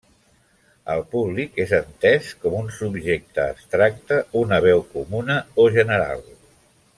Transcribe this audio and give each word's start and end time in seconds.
El 0.93 1.01
públic 1.11 1.59
és 1.65 1.73
entès 1.79 2.31
com 2.45 2.55
un 2.61 2.71
subjecte 2.79 3.45
abstracte, 3.45 4.19
una 4.43 4.59
veu 4.67 4.83
comuna 4.97 5.37
o 5.67 5.71
general. 5.77 6.27